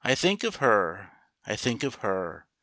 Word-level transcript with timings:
THINK 0.03 0.43
of 0.45 0.55
her, 0.55 1.11
I 1.45 1.55
think 1.55 1.83
of 1.83 1.93
her. 2.01 2.47